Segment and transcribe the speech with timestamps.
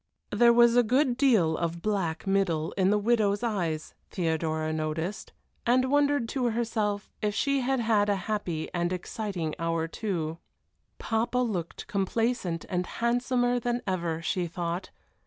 [0.31, 5.31] There was a good deal of black middle in the widow's eyes, Theodora noticed,
[5.63, 10.39] and wondered to herself if she had had a happy and exciting hour too.
[10.97, 14.89] Papa looked complacent and handsomer than ever, she thought.